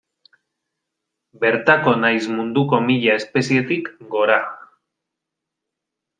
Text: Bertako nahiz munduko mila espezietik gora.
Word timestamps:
Bertako 1.43 1.93
nahiz 2.05 2.23
munduko 2.39 2.81
mila 2.87 3.19
espezietik 3.19 3.93
gora. 4.17 4.41